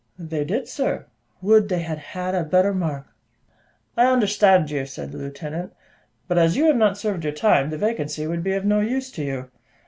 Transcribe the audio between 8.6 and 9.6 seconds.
no use to you.